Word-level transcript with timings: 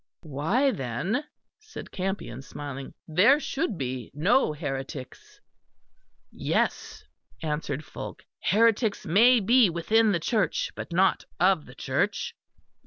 "Why, 0.23 0.71
then," 0.71 1.25
said 1.59 1.91
Campion, 1.91 2.41
smiling, 2.41 2.95
"there 3.07 3.39
should 3.39 3.77
be 3.77 4.09
no 4.15 4.51
heretics." 4.51 5.39
"Yes," 6.31 7.03
answered 7.43 7.85
Fulke, 7.85 8.25
"heretics 8.41 9.05
may 9.05 9.39
be 9.39 9.69
within 9.69 10.11
the 10.11 10.19
Church, 10.19 10.71
but 10.73 10.91
not 10.91 11.25
of 11.39 11.67
the 11.67 11.75
Church." 11.75 12.33